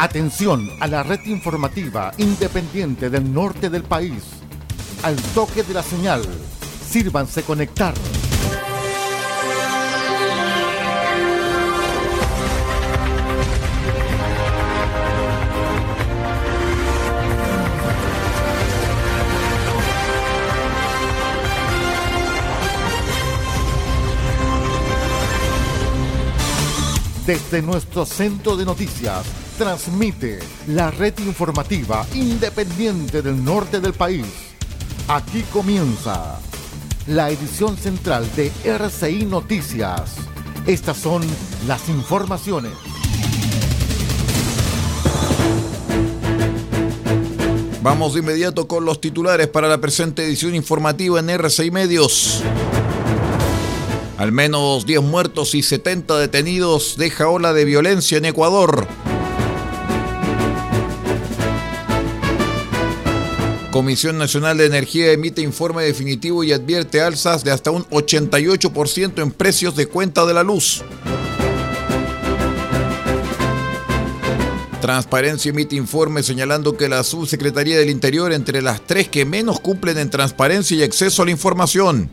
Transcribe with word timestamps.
Atención 0.00 0.70
a 0.78 0.86
la 0.86 1.02
red 1.02 1.18
informativa 1.26 2.12
independiente 2.18 3.10
del 3.10 3.34
norte 3.34 3.68
del 3.68 3.82
país. 3.82 4.22
Al 5.02 5.16
toque 5.34 5.64
de 5.64 5.74
la 5.74 5.82
señal, 5.82 6.22
sírvanse 6.88 7.42
conectar. 7.42 7.94
Desde 27.26 27.62
nuestro 27.62 28.06
centro 28.06 28.56
de 28.56 28.64
noticias, 28.64 29.26
transmite 29.58 30.38
la 30.68 30.92
red 30.92 31.14
informativa 31.18 32.06
independiente 32.14 33.22
del 33.22 33.44
norte 33.44 33.80
del 33.80 33.92
país. 33.92 34.24
Aquí 35.08 35.42
comienza 35.52 36.38
la 37.08 37.28
edición 37.28 37.76
central 37.76 38.24
de 38.36 38.52
RCI 38.64 39.24
Noticias. 39.24 40.14
Estas 40.64 40.96
son 40.98 41.22
las 41.66 41.88
informaciones. 41.88 42.70
Vamos 47.82 48.14
de 48.14 48.20
inmediato 48.20 48.68
con 48.68 48.84
los 48.84 49.00
titulares 49.00 49.48
para 49.48 49.66
la 49.66 49.80
presente 49.80 50.24
edición 50.24 50.54
informativa 50.54 51.18
en 51.18 51.30
RCI 51.30 51.72
Medios. 51.72 52.44
Al 54.18 54.30
menos 54.30 54.86
10 54.86 55.02
muertos 55.02 55.56
y 55.56 55.64
70 55.64 56.16
detenidos 56.16 56.94
deja 56.96 57.28
ola 57.28 57.52
de 57.52 57.64
violencia 57.64 58.18
en 58.18 58.24
Ecuador. 58.24 58.86
Comisión 63.78 64.18
Nacional 64.18 64.58
de 64.58 64.66
Energía 64.66 65.12
emite 65.12 65.40
informe 65.40 65.84
definitivo 65.84 66.42
y 66.42 66.50
advierte 66.50 67.00
alzas 67.00 67.44
de 67.44 67.52
hasta 67.52 67.70
un 67.70 67.84
88% 67.84 69.22
en 69.22 69.30
precios 69.30 69.76
de 69.76 69.86
cuenta 69.86 70.26
de 70.26 70.34
la 70.34 70.42
luz. 70.42 70.82
Transparencia 74.80 75.50
emite 75.50 75.76
informe 75.76 76.24
señalando 76.24 76.76
que 76.76 76.88
la 76.88 77.04
Subsecretaría 77.04 77.78
del 77.78 77.90
Interior 77.90 78.32
entre 78.32 78.62
las 78.62 78.84
tres 78.84 79.06
que 79.06 79.24
menos 79.24 79.60
cumplen 79.60 79.96
en 79.98 80.10
transparencia 80.10 80.76
y 80.76 80.82
acceso 80.82 81.22
a 81.22 81.26
la 81.26 81.30
información. 81.30 82.10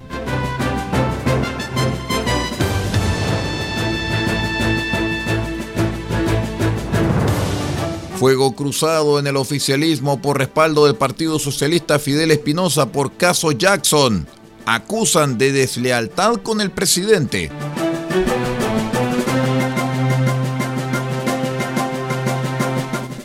Fuego 8.26 8.56
cruzado 8.56 9.20
en 9.20 9.28
el 9.28 9.38
oficialismo 9.38 10.20
por 10.20 10.40
respaldo 10.40 10.88
del 10.88 10.96
Partido 10.96 11.38
Socialista 11.38 12.00
Fidel 12.00 12.32
Espinosa 12.32 12.92
por 12.92 13.18
caso 13.18 13.52
Jackson. 13.52 14.26
Acusan 14.66 15.38
de 15.38 15.52
deslealtad 15.52 16.38
con 16.38 16.60
el 16.60 16.72
presidente. 16.72 17.52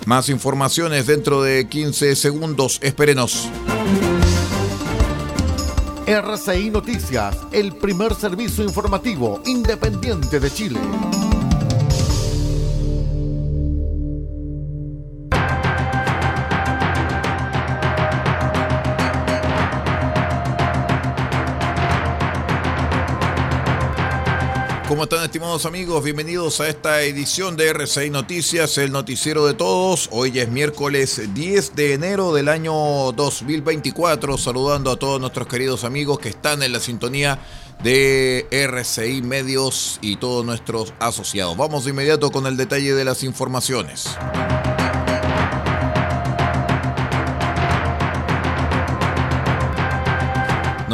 Más 0.05 0.29
informaciones 0.29 1.07
dentro 1.07 1.41
de 1.41 1.67
15 1.67 2.15
segundos. 2.15 2.79
Espérenos. 2.83 3.49
RCI 6.07 6.69
Noticias, 6.69 7.39
el 7.53 7.75
primer 7.75 8.15
servicio 8.15 8.65
informativo 8.65 9.41
independiente 9.47 10.39
de 10.39 10.51
Chile. 10.51 10.79
¿Cómo 25.01 25.05
están 25.05 25.25
estimados 25.25 25.65
amigos? 25.65 26.05
Bienvenidos 26.05 26.61
a 26.61 26.69
esta 26.69 27.01
edición 27.01 27.57
de 27.57 27.75
R6 27.75 28.11
Noticias, 28.11 28.77
el 28.77 28.93
noticiero 28.93 29.47
de 29.47 29.55
todos. 29.55 30.11
Hoy 30.13 30.39
es 30.39 30.51
miércoles 30.51 31.23
10 31.33 31.75
de 31.75 31.95
enero 31.95 32.35
del 32.35 32.51
año 32.51 32.75
2024, 33.13 34.37
saludando 34.37 34.91
a 34.91 34.99
todos 34.99 35.19
nuestros 35.19 35.49
queridos 35.49 35.85
amigos 35.85 36.19
que 36.19 36.29
están 36.29 36.63
en 36.63 36.73
la 36.73 36.81
sintonía 36.81 37.39
de 37.83 38.47
RCI 38.51 39.23
Medios 39.23 39.99
y 40.03 40.17
todos 40.17 40.45
nuestros 40.45 40.93
asociados. 40.99 41.57
Vamos 41.57 41.87
de 41.87 41.93
inmediato 41.93 42.31
con 42.31 42.47
el 42.47 42.59
detalle 42.59 42.93
de 42.93 43.05
las 43.07 43.23
informaciones. 43.23 44.05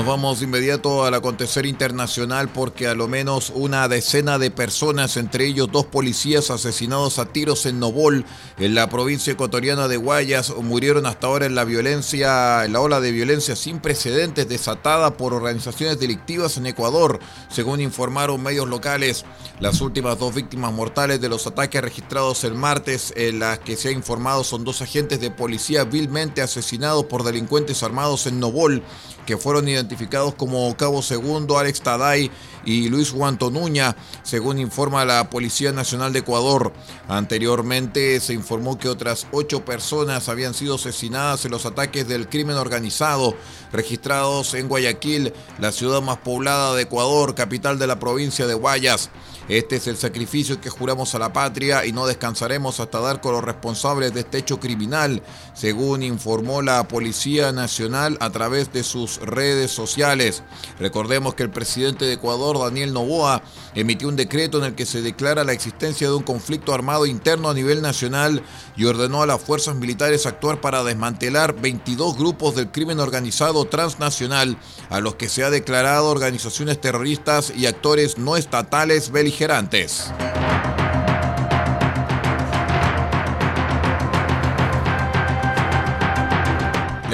Vamos 0.06 0.39
de 0.39 0.44
inmediato 0.44 1.05
al 1.05 1.15
acontecer 1.15 1.67
internacional 1.67 2.49
porque 2.49 2.87
a 2.87 2.94
lo 2.94 3.09
menos 3.09 3.50
una 3.53 3.89
decena 3.89 4.39
de 4.39 4.53
personas, 4.53 5.17
entre 5.17 5.47
ellos 5.47 5.69
dos 5.72 5.87
policías 5.87 6.49
asesinados 6.53 7.19
a 7.19 7.27
tiros 7.27 7.67
en 7.67 7.81
Nobol, 7.81 8.25
en 8.56 8.77
la 8.77 8.89
provincia 8.89 9.33
ecuatoriana 9.33 9.89
de 9.89 9.97
Guayas, 9.97 10.55
murieron 10.62 11.06
hasta 11.06 11.27
ahora 11.27 11.47
en 11.47 11.56
la 11.56 11.65
violencia, 11.65 12.65
en 12.65 12.72
la 12.72 12.83
ola 12.83 13.00
de 13.00 13.11
violencia 13.11 13.56
sin 13.56 13.81
precedentes 13.81 14.49
desatada 14.49 15.17
por 15.17 15.34
organizaciones 15.34 15.99
delictivas 15.99 16.56
en 16.56 16.67
Ecuador, 16.67 17.19
según 17.50 17.81
informaron 17.81 18.41
medios 18.41 18.69
locales. 18.69 19.25
Las 19.59 19.81
últimas 19.81 20.21
dos 20.21 20.33
víctimas 20.37 20.73
mortales 20.73 21.21
de 21.21 21.28
los 21.28 21.49
ataques 21.49 21.83
registrados 21.83 22.44
el 22.44 22.55
martes, 22.55 23.12
en 23.17 23.41
las 23.41 23.59
que 23.59 23.75
se 23.75 23.88
ha 23.88 23.93
informado 23.93 24.44
son 24.44 24.62
dos 24.62 24.83
agentes 24.83 25.19
de 25.19 25.33
policía 25.33 25.83
vilmente 25.83 26.43
asesinados 26.43 27.06
por 27.06 27.25
delincuentes 27.25 27.83
armados 27.83 28.28
en 28.28 28.38
Nobol, 28.38 28.84
que 29.27 29.37
fueron 29.37 29.67
identificados 29.67 29.95
como 30.36 30.76
Cabo 30.76 31.02
Segundo, 31.02 31.58
Alex 31.58 31.80
Taday 31.80 32.30
y 32.64 32.88
Luis 32.88 33.12
Guantonuña, 33.12 33.96
según 34.22 34.58
informa 34.58 35.04
la 35.04 35.30
Policía 35.30 35.72
Nacional 35.72 36.12
de 36.12 36.18
Ecuador. 36.18 36.72
Anteriormente 37.08 38.20
se 38.20 38.34
informó 38.34 38.78
que 38.78 38.88
otras 38.88 39.26
ocho 39.32 39.64
personas 39.64 40.28
habían 40.28 40.54
sido 40.54 40.74
asesinadas 40.74 41.44
en 41.44 41.52
los 41.52 41.64
ataques 41.64 42.06
del 42.08 42.28
crimen 42.28 42.56
organizado 42.56 43.34
registrados 43.72 44.54
en 44.54 44.69
Guayaquil, 44.69 45.32
la 45.58 45.72
ciudad 45.72 46.02
más 46.02 46.19
poblada 46.19 46.75
de 46.75 46.82
Ecuador, 46.82 47.34
capital 47.34 47.78
de 47.78 47.87
la 47.87 47.99
provincia 47.99 48.46
de 48.46 48.54
Guayas. 48.54 49.10
Este 49.48 49.76
es 49.76 49.87
el 49.87 49.96
sacrificio 49.96 50.60
que 50.60 50.70
juramos 50.70 51.14
a 51.14 51.20
la 51.20 51.32
patria 51.32 51.87
y 51.87 51.93
no 51.93 52.08
descansaremos 52.08 52.81
hasta 52.81 52.98
dar 52.98 53.20
con 53.20 53.32
los 53.32 53.44
responsables 53.44 54.12
de 54.12 54.20
este 54.20 54.38
hecho 54.38 54.58
criminal, 54.58 55.22
según 55.54 56.02
informó 56.02 56.62
la 56.62 56.88
Policía 56.88 57.52
Nacional 57.52 58.19
a 58.20 58.31
través 58.31 58.72
de 58.72 58.82
sus 58.82 59.19
redes 59.20 59.70
sociales. 59.70 60.43
Recordemos 60.81 61.34
que 61.34 61.44
el 61.44 61.50
presidente 61.50 62.06
de 62.06 62.14
Ecuador, 62.14 62.58
Daniel 62.58 62.93
Novoa, 62.93 63.40
emitió 63.76 64.08
un 64.08 64.16
decreto 64.16 64.58
en 64.58 64.64
el 64.64 64.75
que 64.75 64.84
se 64.84 65.00
declara 65.00 65.44
la 65.44 65.52
existencia 65.52 66.08
de 66.08 66.14
un 66.14 66.25
conflicto 66.25 66.75
armado 66.75 67.06
interno 67.06 67.49
a 67.49 67.54
nivel 67.54 67.82
nacional 67.82 68.42
y 68.76 68.87
ordenó 68.87 69.22
a 69.22 69.26
las 69.26 69.40
fuerzas 69.40 69.76
militares 69.76 70.26
actuar 70.26 70.60
para 70.60 70.82
desmantelar 70.82 71.54
22 71.54 72.19
grupos 72.19 72.56
del 72.56 72.72
crimen 72.72 72.99
organizado 72.99 73.64
transnacional 73.66 74.56
a 74.90 74.99
los 74.99 75.14
que 75.14 75.28
se 75.28 75.44
ha 75.44 75.50
declarado 75.50 76.08
organizaciones 76.08 76.81
terroristas 76.81 77.52
y 77.56 77.66
actores 77.66 78.19
no 78.19 78.37
estatales 78.37 79.12
beligerantes 79.12 79.36
beligerantes. 79.37 80.12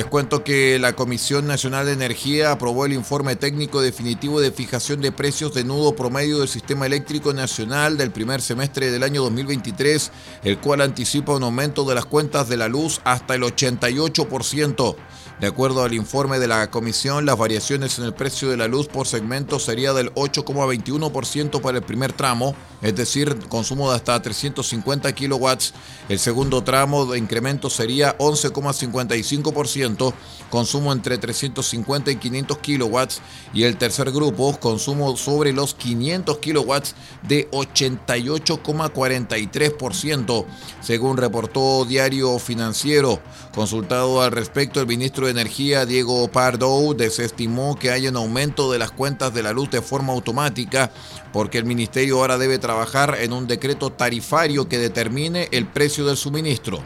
Les 0.02 0.10
cuento 0.10 0.43
que 0.43 0.81
la 0.81 0.94
Comisión 0.94 1.46
Nacional 1.46 1.87
de 1.87 1.93
Energía 1.93 2.50
aprobó 2.50 2.87
el 2.87 2.93
informe 2.93 3.37
técnico 3.37 3.81
definitivo 3.81 4.40
de 4.40 4.50
fijación 4.50 5.00
de 5.00 5.12
precios 5.12 5.54
de 5.54 5.62
nudo 5.62 5.94
promedio 5.94 6.40
del 6.40 6.49
Sistema 6.49 6.87
Eléctrico 6.87 7.32
Nacional 7.32 7.96
del 7.96 8.10
primer 8.10 8.43
semestre 8.43 8.90
del 8.90 9.04
año 9.04 9.22
2023, 9.22 10.10
el 10.43 10.58
cual 10.58 10.81
anticipa 10.81 11.37
un 11.37 11.44
aumento 11.44 11.84
de 11.84 11.94
las 11.94 12.04
cuentas 12.04 12.49
de 12.49 12.56
la 12.56 12.66
luz 12.66 13.00
hasta 13.04 13.37
el 13.37 13.43
88%. 13.43 14.96
De 15.38 15.46
acuerdo 15.46 15.84
al 15.84 15.94
informe 15.94 16.40
de 16.40 16.49
la 16.49 16.69
comisión, 16.69 17.25
las 17.25 17.38
variaciones 17.38 18.00
en 18.00 18.04
el 18.04 18.12
precio 18.12 18.50
de 18.50 18.56
la 18.56 18.66
luz 18.66 18.88
por 18.88 19.06
segmento 19.06 19.60
sería 19.60 19.93
del 19.93 20.12
8,21% 20.14 21.60
para 21.60 21.78
el 21.78 21.84
primer 21.84 22.12
tramo, 22.12 22.56
es 22.82 22.94
decir, 22.96 23.38
consumo 23.49 23.90
de 23.90 23.96
hasta 23.96 24.20
350 24.20 25.12
kilowatts. 25.12 25.73
El 26.08 26.19
segundo 26.19 26.64
tramo 26.64 27.06
de 27.06 27.19
incremento 27.19 27.70
sería 27.70 28.19
11,55%, 28.19 30.12
consumo 30.50 30.93
entre 30.93 31.17
350 31.17 32.11
y 32.11 32.17
500 32.17 32.58
kilowatts. 32.58 33.23
Y 33.55 33.62
el 33.62 33.76
tercer 33.76 34.11
grupo, 34.11 34.58
consumo 34.58 35.17
sobre 35.17 35.52
los 35.52 35.75
500 35.75 36.38
kilowatts 36.38 36.96
de 37.23 37.49
88,43%, 37.52 40.44
según 40.81 41.17
reportó 41.17 41.85
Diario 41.85 42.40
Financiero. 42.40 43.20
Consultado 43.55 44.23
al 44.23 44.32
respecto, 44.32 44.81
el 44.81 44.88
ministro 44.88 45.26
de 45.26 45.32
Energía, 45.32 45.87
Diego 45.87 46.26
Pardo, 46.32 46.94
desestimó 46.94 47.76
que 47.76 47.93
haya 47.93 48.11
un 48.11 48.17
aumento 48.17 48.73
de 48.73 48.81
las 48.81 48.90
cuentas 48.90 49.32
de 49.32 49.44
la 49.44 49.52
luz 49.52 49.70
de 49.70 49.82
forma 49.82 50.12
automática 50.12 50.90
porque 51.32 51.58
el 51.58 51.64
ministerio 51.64 52.19
ahora 52.19 52.38
debe 52.38 52.58
trabajar 52.58 52.72
trabajar 52.73 53.19
en 53.21 53.35
un 53.35 53.47
decreto 53.47 53.93
tarifario 53.93 54.67
que 54.67 54.79
determine 54.79 55.47
el 55.53 55.67
precio 55.67 56.07
del 56.07 56.17
suministro. 56.17 56.83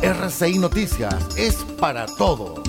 RCI 0.00 0.58
Noticias 0.60 1.16
es 1.36 1.56
para 1.80 2.06
todos. 2.06 2.60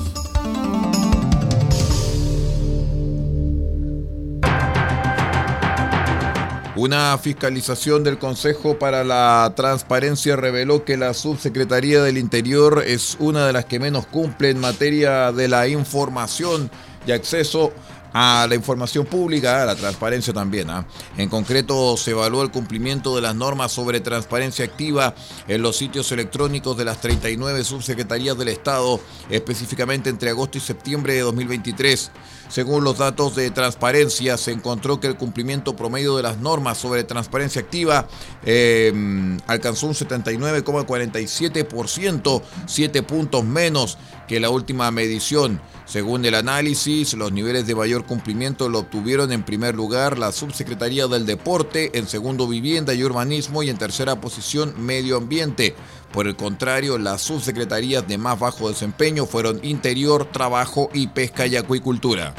Una 6.75 7.17
fiscalización 7.19 8.03
del 8.03 8.17
Consejo 8.17 8.79
para 8.79 9.03
la 9.03 9.53
Transparencia 9.55 10.35
reveló 10.35 10.83
que 10.83 10.97
la 10.97 11.13
Subsecretaría 11.13 12.01
del 12.01 12.17
Interior 12.17 12.83
es 12.85 13.15
una 13.19 13.45
de 13.45 13.53
las 13.53 13.65
que 13.65 13.79
menos 13.79 14.07
cumple 14.07 14.49
en 14.49 14.59
materia 14.59 15.31
de 15.31 15.47
la 15.47 15.67
información 15.67 16.71
y 17.05 17.11
acceso 17.11 17.73
a 18.17 18.47
la 18.47 18.55
información 18.55 19.05
pública, 19.05 19.61
a 19.61 19.65
la 19.65 19.75
transparencia 19.75 20.33
también. 20.33 20.69
¿ah? 20.69 20.87
En 21.17 21.27
concreto, 21.27 21.97
se 21.97 22.11
evaluó 22.11 22.43
el 22.43 22.51
cumplimiento 22.51 23.13
de 23.13 23.21
las 23.21 23.35
normas 23.35 23.73
sobre 23.73 23.99
transparencia 23.99 24.63
activa 24.63 25.13
en 25.49 25.61
los 25.61 25.75
sitios 25.75 26.09
electrónicos 26.13 26.77
de 26.77 26.85
las 26.85 27.01
39 27.01 27.65
subsecretarías 27.65 28.37
del 28.37 28.47
Estado, 28.47 29.01
específicamente 29.29 30.09
entre 30.09 30.29
agosto 30.29 30.57
y 30.57 30.61
septiembre 30.61 31.13
de 31.13 31.19
2023. 31.19 32.11
Según 32.47 32.85
los 32.85 32.99
datos 32.99 33.35
de 33.35 33.51
transparencia, 33.51 34.37
se 34.37 34.53
encontró 34.53 35.01
que 35.01 35.07
el 35.07 35.17
cumplimiento 35.17 35.75
promedio 35.75 36.15
de 36.15 36.23
las 36.23 36.37
normas 36.37 36.77
sobre 36.77 37.03
transparencia 37.03 37.59
activa 37.59 38.07
em, 38.45 39.37
alcanzó 39.47 39.87
un 39.87 39.93
79,47%, 39.93 42.41
7 42.65 43.03
puntos 43.03 43.43
menos 43.43 43.97
que 44.27 44.39
la 44.39 44.49
última 44.49 44.89
medición. 44.91 45.61
Según 45.85 46.25
el 46.25 46.35
análisis, 46.35 47.13
los 47.13 47.31
niveles 47.31 47.67
de 47.67 47.75
mayor 47.75 48.05
cumplimiento 48.05 48.69
lo 48.69 48.79
obtuvieron 48.79 49.31
en 49.31 49.43
primer 49.43 49.75
lugar 49.75 50.17
la 50.17 50.31
Subsecretaría 50.31 51.07
del 51.07 51.25
Deporte, 51.25 51.97
en 51.97 52.07
segundo 52.07 52.47
Vivienda 52.47 52.93
y 52.93 53.03
Urbanismo 53.03 53.61
y 53.61 53.69
en 53.69 53.77
tercera 53.77 54.19
posición 54.19 54.73
Medio 54.83 55.17
Ambiente. 55.17 55.75
Por 56.11 56.27
el 56.27 56.35
contrario, 56.35 56.97
las 56.97 57.21
subsecretarías 57.21 58.07
de 58.07 58.17
más 58.17 58.39
bajo 58.39 58.69
desempeño 58.69 59.25
fueron 59.25 59.59
Interior, 59.63 60.25
Trabajo 60.31 60.89
y 60.93 61.07
Pesca 61.07 61.45
y 61.45 61.57
Acuicultura. 61.57 62.33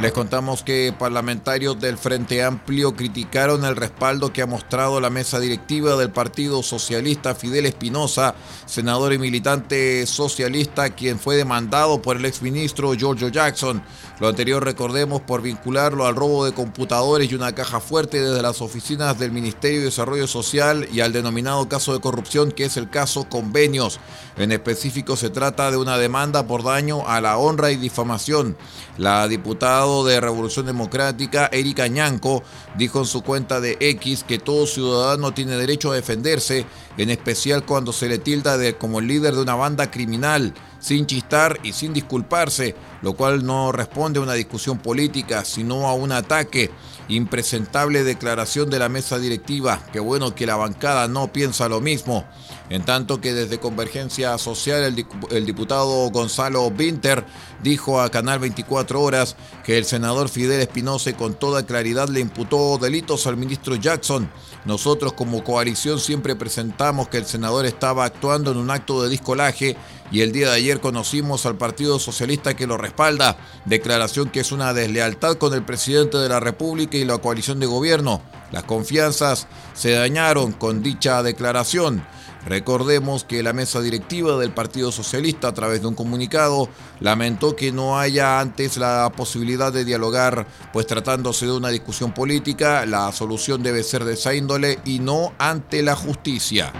Les 0.00 0.12
contamos 0.12 0.62
que 0.62 0.94
parlamentarios 0.98 1.78
del 1.78 1.98
Frente 1.98 2.42
Amplio 2.42 2.96
criticaron 2.96 3.66
el 3.66 3.76
respaldo 3.76 4.32
que 4.32 4.40
ha 4.40 4.46
mostrado 4.46 4.98
la 4.98 5.10
mesa 5.10 5.38
directiva 5.38 5.94
del 5.96 6.10
Partido 6.10 6.62
Socialista 6.62 7.34
Fidel 7.34 7.66
Espinosa, 7.66 8.34
senador 8.64 9.12
y 9.12 9.18
militante 9.18 10.06
socialista, 10.06 10.88
quien 10.88 11.18
fue 11.18 11.36
demandado 11.36 12.00
por 12.00 12.16
el 12.16 12.24
exministro 12.24 12.94
Giorgio 12.94 13.28
Jackson. 13.28 13.82
Lo 14.20 14.28
anterior 14.28 14.64
recordemos 14.64 15.20
por 15.20 15.42
vincularlo 15.42 16.06
al 16.06 16.16
robo 16.16 16.46
de 16.46 16.54
computadores 16.54 17.30
y 17.30 17.34
una 17.34 17.54
caja 17.54 17.78
fuerte 17.78 18.22
desde 18.22 18.40
las 18.40 18.62
oficinas 18.62 19.18
del 19.18 19.32
Ministerio 19.32 19.80
de 19.80 19.86
Desarrollo 19.86 20.26
Social 20.26 20.88
y 20.90 21.00
al 21.00 21.12
denominado 21.12 21.68
caso 21.68 21.92
de 21.92 22.00
corrupción 22.00 22.52
que 22.52 22.64
es 22.64 22.78
el 22.78 22.88
caso 22.88 23.28
convenios. 23.28 24.00
En 24.38 24.50
específico 24.50 25.16
se 25.16 25.28
trata 25.28 25.70
de 25.70 25.76
una 25.76 25.98
demanda 25.98 26.46
por 26.46 26.62
daño 26.62 27.06
a 27.06 27.20
la 27.20 27.36
honra 27.36 27.70
y 27.70 27.76
difamación. 27.76 28.56
La 28.96 29.28
diputada 29.28 29.89
de 30.04 30.20
Revolución 30.20 30.66
Democrática, 30.66 31.48
Erika 31.52 31.88
Ñanco, 31.88 32.42
dijo 32.78 33.00
en 33.00 33.04
su 33.06 33.22
cuenta 33.22 33.60
de 33.60 33.76
X 33.80 34.24
que 34.26 34.38
todo 34.38 34.66
ciudadano 34.66 35.34
tiene 35.34 35.56
derecho 35.56 35.90
a 35.90 35.96
defenderse, 35.96 36.64
en 36.96 37.10
especial 37.10 37.64
cuando 37.64 37.92
se 37.92 38.08
le 38.08 38.18
tilda 38.18 38.56
de, 38.56 38.76
como 38.76 39.00
el 39.00 39.08
líder 39.08 39.34
de 39.34 39.42
una 39.42 39.56
banda 39.56 39.90
criminal, 39.90 40.54
sin 40.80 41.06
chistar 41.06 41.60
y 41.62 41.72
sin 41.72 41.92
disculparse, 41.92 42.74
lo 43.02 43.12
cual 43.12 43.44
no 43.46 43.70
responde 43.70 44.18
a 44.18 44.22
una 44.22 44.34
discusión 44.34 44.78
política, 44.78 45.44
sino 45.44 45.86
a 45.86 45.94
un 45.94 46.10
ataque. 46.10 46.70
Impresentable 47.08 48.04
declaración 48.04 48.70
de 48.70 48.78
la 48.78 48.88
mesa 48.88 49.18
directiva. 49.18 49.80
Qué 49.92 49.98
bueno 49.98 50.34
que 50.34 50.46
la 50.46 50.56
bancada 50.56 51.08
no 51.08 51.32
piensa 51.32 51.68
lo 51.68 51.80
mismo. 51.80 52.24
En 52.70 52.84
tanto 52.84 53.20
que 53.20 53.32
desde 53.32 53.58
Convergencia 53.58 54.38
Social 54.38 54.96
el, 55.30 55.44
diputado 55.46 56.08
Gonzalo 56.10 56.68
Winter 56.68 57.24
dijo 57.64 58.00
a 58.00 58.10
Canal 58.10 58.38
24 58.38 59.02
Horas 59.02 59.36
que 59.64 59.76
el 59.76 59.84
senador 59.84 60.28
Fidel 60.28 60.60
Espinosa 60.60 61.12
con 61.14 61.34
toda 61.34 61.66
claridad 61.66 62.08
le 62.08 62.20
imputó 62.20 62.78
delitos 62.78 63.26
al 63.26 63.36
ministro 63.36 63.74
Jackson. 63.74 64.30
Nosotros 64.64 65.14
como 65.14 65.42
coalición 65.42 65.98
siempre 65.98 66.36
presentamos 66.36 67.08
que 67.08 67.16
el 67.16 67.26
senador 67.26 67.66
estaba 67.66 68.04
actuando 68.04 68.52
en 68.52 68.58
un 68.58 68.70
acto 68.70 69.02
de 69.02 69.08
discolaje 69.08 69.76
y 70.10 70.22
el 70.22 70.32
día 70.32 70.48
de 70.48 70.56
ayer 70.56 70.80
conocimos 70.80 71.46
al 71.46 71.56
Partido 71.56 71.98
Socialista 71.98 72.54
que 72.54 72.66
lo 72.66 72.76
respalda, 72.76 73.36
declaración 73.64 74.30
que 74.30 74.40
es 74.40 74.52
una 74.52 74.74
deslealtad 74.74 75.36
con 75.36 75.54
el 75.54 75.64
presidente 75.64 76.18
de 76.18 76.28
la 76.28 76.40
República 76.40 76.96
y 76.96 77.04
la 77.04 77.18
coalición 77.18 77.60
de 77.60 77.66
gobierno. 77.66 78.22
Las 78.52 78.64
confianzas 78.64 79.46
se 79.74 79.92
dañaron 79.92 80.52
con 80.52 80.82
dicha 80.82 81.22
declaración. 81.22 82.04
Recordemos 82.46 83.24
que 83.24 83.42
la 83.42 83.52
mesa 83.52 83.80
directiva 83.80 84.38
del 84.38 84.52
Partido 84.52 84.90
Socialista, 84.90 85.48
a 85.48 85.54
través 85.54 85.82
de 85.82 85.88
un 85.88 85.94
comunicado, 85.94 86.68
lamentó 87.00 87.54
que 87.54 87.70
no 87.70 87.98
haya 87.98 88.40
antes 88.40 88.78
la 88.78 89.12
posibilidad 89.14 89.72
de 89.72 89.84
dialogar, 89.84 90.46
pues 90.72 90.86
tratándose 90.86 91.46
de 91.46 91.52
una 91.52 91.68
discusión 91.68 92.12
política, 92.12 92.86
la 92.86 93.12
solución 93.12 93.62
debe 93.62 93.82
ser 93.82 94.04
de 94.04 94.14
esa 94.14 94.34
índole 94.34 94.78
y 94.86 95.00
no 95.00 95.34
ante 95.38 95.82
la 95.82 95.94
justicia. 95.94 96.72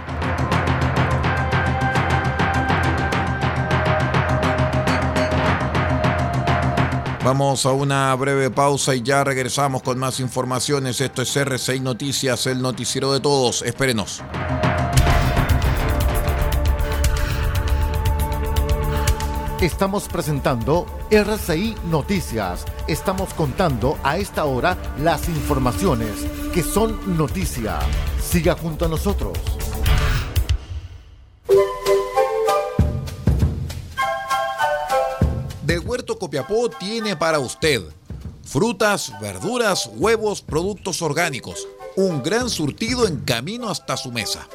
Vamos 7.23 7.67
a 7.67 7.71
una 7.71 8.15
breve 8.15 8.49
pausa 8.49 8.95
y 8.95 9.03
ya 9.03 9.23
regresamos 9.23 9.83
con 9.83 9.99
más 9.99 10.19
informaciones. 10.19 10.99
Esto 11.01 11.21
es 11.21 11.37
R6 11.37 11.79
Noticias, 11.79 12.47
el 12.47 12.63
noticiero 12.63 13.13
de 13.13 13.19
todos. 13.19 13.61
Espérenos. 13.61 14.23
Estamos 19.61 20.07
presentando 20.07 20.87
RCI 21.11 21.75
Noticias. 21.91 22.65
Estamos 22.87 23.35
contando 23.35 23.99
a 24.01 24.17
esta 24.17 24.45
hora 24.45 24.75
las 24.97 25.29
informaciones 25.29 26.25
que 26.51 26.63
son 26.63 27.15
noticia. 27.15 27.77
Siga 28.19 28.55
junto 28.55 28.85
a 28.85 28.87
nosotros. 28.87 29.37
Copiapó 36.31 36.69
tiene 36.69 37.17
para 37.17 37.39
usted 37.39 37.81
frutas, 38.45 39.11
verduras, 39.19 39.89
huevos, 39.95 40.41
productos 40.41 41.01
orgánicos. 41.01 41.67
Un 41.97 42.23
gran 42.23 42.49
surtido 42.49 43.05
en 43.05 43.19
camino 43.19 43.69
hasta 43.69 43.97
su 43.97 44.13
mesa. 44.13 44.47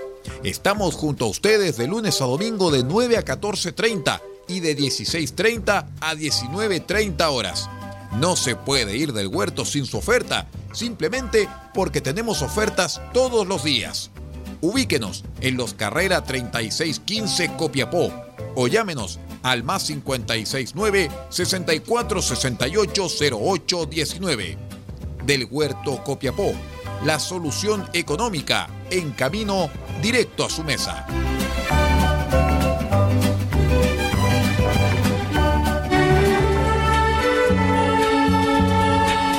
Estamos 0.43 0.95
junto 0.95 1.27
a 1.27 1.29
ustedes 1.29 1.77
de 1.77 1.87
lunes 1.87 2.23
a 2.23 2.25
domingo 2.25 2.71
de 2.71 2.83
9 2.83 3.19
a 3.19 3.25
14.30 3.27 4.23
y 4.49 4.61
de 4.61 4.75
16.30 4.75 5.87
a 6.01 6.15
19.30 6.15 7.31
horas. 7.31 7.69
No 8.13 8.37
se 8.37 8.57
puede 8.57 8.97
ir 8.97 9.13
del 9.13 9.29
huerto 9.29 9.67
sin 9.67 9.85
su 9.85 9.99
oferta, 9.99 10.49
simplemente 10.73 11.47
porque 11.75 12.01
tenemos 12.01 12.41
ofertas 12.41 13.03
todos 13.13 13.47
los 13.47 13.65
días. 13.65 14.11
Ubíquenos 14.63 15.25
en 15.43 15.59
los 15.59 15.75
Carrera 15.75 16.25
3615 16.25 17.53
Copiapó 17.59 18.11
o 18.55 18.67
llámenos 18.67 19.21
al 19.47 19.63
más 19.63 19.85
569 19.85 21.09
6468 21.29 23.09
0819. 23.39 24.59
Del 25.25 25.47
Huerto 25.49 26.03
Copiapó, 26.03 26.53
la 27.05 27.21
solución 27.21 27.89
económica 27.93 28.69
en 28.91 29.13
camino 29.13 29.71
directo 30.03 30.45
a 30.45 30.51
su 30.51 30.65
mesa. 30.65 31.07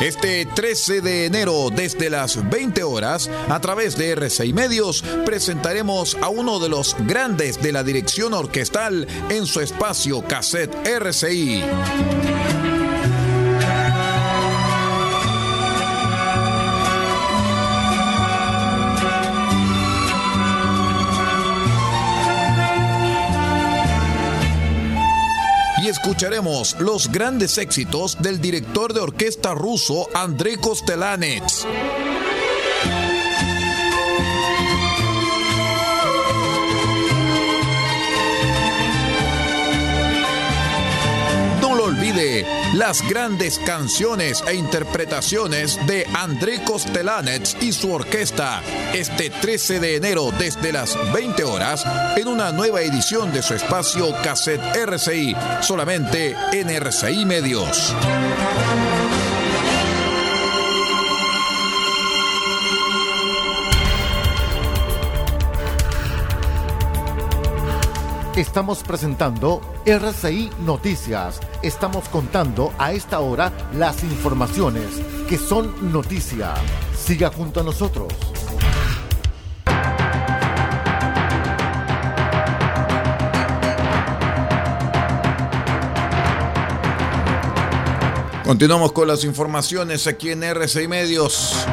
Este 0.08 0.46
13 0.46 1.02
de 1.02 1.26
enero, 1.26 1.70
desde 1.70 2.10
las 2.10 2.50
20 2.50 2.82
horas, 2.84 3.30
a 3.50 3.60
través 3.60 3.98
de 3.98 4.16
R6 4.16 4.54
Medios, 4.54 5.04
presentaremos 5.26 6.16
a 6.22 6.30
uno 6.30 6.60
de 6.60 6.70
los 6.70 6.96
grandes 7.00 7.62
de 7.62 7.74
la 7.74 7.84
dirección 7.84 8.34
orquestal 8.34 9.06
en 9.28 9.46
su 9.46 9.60
espacio 9.60 10.22
Cassette 10.22 10.74
RCI. 10.88 11.62
Escucharemos 25.88 26.76
los 26.80 27.12
grandes 27.12 27.58
éxitos 27.58 28.22
del 28.22 28.42
director 28.42 28.94
de 28.94 29.00
orquesta 29.00 29.54
ruso 29.54 30.08
André 30.14 30.58
Kostelanets. 30.58 31.66
Las 42.78 43.02
grandes 43.10 43.58
canciones 43.58 44.44
e 44.48 44.54
interpretaciones 44.54 45.80
de 45.88 46.06
André 46.14 46.64
Kostelanets 46.64 47.58
y 47.60 47.74
su 47.74 47.92
orquesta 47.92 48.62
este 48.94 49.32
13 49.32 49.80
de 49.80 49.96
enero 49.96 50.32
desde 50.38 50.72
las 50.72 50.96
20 51.12 51.44
horas 51.44 51.84
en 52.16 52.28
una 52.28 52.52
nueva 52.52 52.82
edición 52.82 53.34
de 53.34 53.42
su 53.42 53.56
espacio 53.56 54.14
Cassette 54.24 54.62
RCI, 54.76 55.36
solamente 55.62 56.36
en 56.54 56.70
RCI 56.70 57.26
Medios. 57.26 57.96
Estamos 68.38 68.84
presentando 68.84 69.62
RCI 69.84 70.52
Noticias. 70.60 71.40
Estamos 71.64 72.08
contando 72.08 72.72
a 72.78 72.92
esta 72.92 73.20
hora 73.20 73.52
las 73.74 74.04
informaciones 74.04 75.02
que 75.28 75.40
son 75.40 75.92
noticia. 75.92 76.54
Siga 76.96 77.32
junto 77.32 77.62
a 77.62 77.64
nosotros. 77.64 78.14
Continuamos 88.46 88.92
con 88.92 89.08
las 89.08 89.24
informaciones 89.24 90.06
aquí 90.06 90.30
en 90.30 90.44
RCI 90.44 90.88
Medios. 90.88 91.66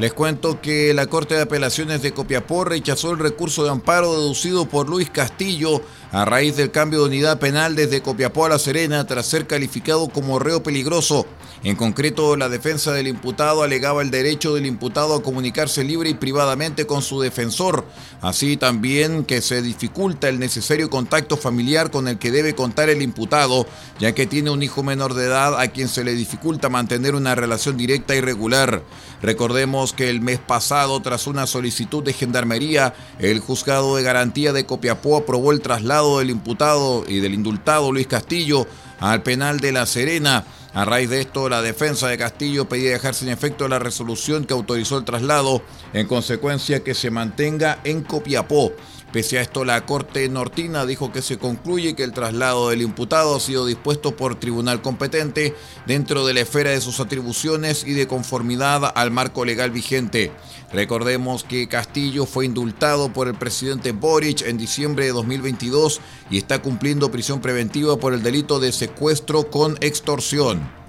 Les 0.00 0.14
cuento 0.14 0.62
que 0.62 0.94
la 0.94 1.08
Corte 1.08 1.34
de 1.34 1.42
Apelaciones 1.42 2.00
de 2.00 2.14
Copiapó 2.14 2.64
rechazó 2.64 3.10
el 3.10 3.18
recurso 3.18 3.64
de 3.64 3.70
amparo 3.70 4.12
deducido 4.12 4.64
por 4.64 4.88
Luis 4.88 5.10
Castillo 5.10 5.82
a 6.10 6.24
raíz 6.24 6.56
del 6.56 6.70
cambio 6.70 7.00
de 7.00 7.04
unidad 7.04 7.38
penal 7.38 7.76
desde 7.76 8.00
Copiapó 8.00 8.46
a 8.46 8.48
La 8.48 8.58
Serena 8.58 9.06
tras 9.06 9.26
ser 9.26 9.46
calificado 9.46 10.08
como 10.08 10.38
reo 10.38 10.62
peligroso. 10.62 11.26
En 11.62 11.76
concreto, 11.76 12.36
la 12.36 12.48
defensa 12.48 12.92
del 12.92 13.06
imputado 13.06 13.62
alegaba 13.62 14.00
el 14.00 14.10
derecho 14.10 14.54
del 14.54 14.64
imputado 14.64 15.14
a 15.14 15.22
comunicarse 15.22 15.84
libre 15.84 16.08
y 16.08 16.14
privadamente 16.14 16.86
con 16.86 17.02
su 17.02 17.20
defensor, 17.20 17.84
así 18.22 18.56
también 18.56 19.24
que 19.24 19.42
se 19.42 19.60
dificulta 19.60 20.30
el 20.30 20.38
necesario 20.38 20.88
contacto 20.88 21.36
familiar 21.36 21.90
con 21.90 22.08
el 22.08 22.18
que 22.18 22.30
debe 22.30 22.54
contar 22.54 22.88
el 22.88 23.02
imputado, 23.02 23.66
ya 23.98 24.14
que 24.14 24.26
tiene 24.26 24.48
un 24.48 24.62
hijo 24.62 24.82
menor 24.82 25.12
de 25.12 25.26
edad 25.26 25.60
a 25.60 25.68
quien 25.68 25.88
se 25.88 26.02
le 26.02 26.14
dificulta 26.14 26.70
mantener 26.70 27.14
una 27.14 27.34
relación 27.34 27.76
directa 27.76 28.16
y 28.16 28.22
regular. 28.22 28.82
Recordemos 29.20 29.92
que 29.92 30.08
el 30.08 30.22
mes 30.22 30.38
pasado, 30.38 31.00
tras 31.02 31.26
una 31.26 31.46
solicitud 31.46 32.02
de 32.02 32.14
gendarmería, 32.14 32.94
el 33.18 33.40
juzgado 33.40 33.96
de 33.96 34.02
garantía 34.02 34.54
de 34.54 34.64
Copiapó 34.64 35.18
aprobó 35.18 35.52
el 35.52 35.60
traslado 35.60 36.20
del 36.20 36.30
imputado 36.30 37.04
y 37.06 37.20
del 37.20 37.34
indultado 37.34 37.92
Luis 37.92 38.06
Castillo 38.06 38.66
al 38.98 39.22
penal 39.22 39.60
de 39.60 39.72
La 39.72 39.84
Serena. 39.84 40.46
A 40.72 40.84
raíz 40.84 41.10
de 41.10 41.20
esto, 41.20 41.48
la 41.48 41.62
defensa 41.62 42.06
de 42.06 42.16
Castillo 42.16 42.68
pedía 42.68 42.92
dejar 42.92 43.14
sin 43.14 43.28
efecto 43.28 43.66
la 43.66 43.80
resolución 43.80 44.44
que 44.44 44.54
autorizó 44.54 44.98
el 44.98 45.04
traslado, 45.04 45.62
en 45.92 46.06
consecuencia 46.06 46.84
que 46.84 46.94
se 46.94 47.10
mantenga 47.10 47.80
en 47.82 48.04
Copiapó. 48.04 48.72
Pese 49.12 49.38
a 49.38 49.42
esto, 49.42 49.64
la 49.64 49.84
Corte 49.86 50.28
Nortina 50.28 50.86
dijo 50.86 51.10
que 51.10 51.20
se 51.20 51.36
concluye 51.36 51.96
que 51.96 52.04
el 52.04 52.12
traslado 52.12 52.68
del 52.68 52.82
imputado 52.82 53.34
ha 53.34 53.40
sido 53.40 53.66
dispuesto 53.66 54.14
por 54.14 54.38
tribunal 54.38 54.82
competente 54.82 55.52
dentro 55.84 56.24
de 56.24 56.34
la 56.34 56.42
esfera 56.42 56.70
de 56.70 56.80
sus 56.80 57.00
atribuciones 57.00 57.84
y 57.84 57.94
de 57.94 58.06
conformidad 58.06 58.92
al 58.94 59.10
marco 59.10 59.44
legal 59.44 59.72
vigente. 59.72 60.30
Recordemos 60.72 61.42
que 61.42 61.66
Castillo 61.66 62.24
fue 62.24 62.44
indultado 62.44 63.12
por 63.12 63.26
el 63.26 63.34
presidente 63.34 63.90
Boric 63.90 64.42
en 64.42 64.58
diciembre 64.58 65.06
de 65.06 65.12
2022 65.12 66.00
y 66.30 66.38
está 66.38 66.62
cumpliendo 66.62 67.10
prisión 67.10 67.40
preventiva 67.40 67.96
por 67.96 68.14
el 68.14 68.22
delito 68.22 68.60
de 68.60 68.70
secuestro 68.70 69.50
con 69.50 69.76
extorsión. 69.80 70.79